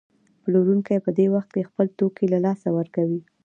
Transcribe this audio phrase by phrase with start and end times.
[0.43, 3.21] پلورونکی په دې وخت کې خپل توکي له لاسه ورکوي